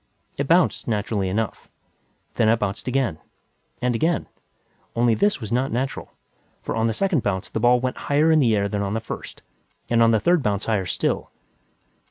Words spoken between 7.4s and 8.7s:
the ball went higher in the air